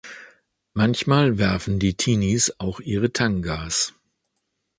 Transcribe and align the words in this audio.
Manchmal 0.73 1.37
werfen 1.37 1.77
die 1.77 1.93
Teenies 1.93 2.55
auch 2.59 2.79
ihre 2.79 3.13
Tangas. 3.13 3.93